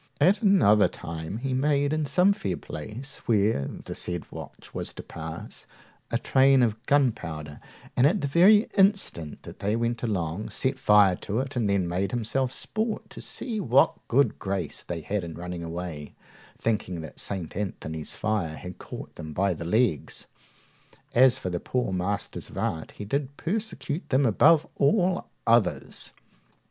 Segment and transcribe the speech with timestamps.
[0.19, 5.03] At another time he made in some fair place, where the said watch was to
[5.03, 5.67] pass,
[6.09, 7.59] a train of gunpowder,
[7.95, 11.87] and, at the very instant that they went along, set fire to it, and then
[11.87, 16.15] made himself sport to see what good grace they had in running away,
[16.57, 17.55] thinking that St.
[17.55, 20.25] Anthony's fire had caught them by the legs.
[21.13, 26.11] As for the poor masters of arts, he did persecute them above all others.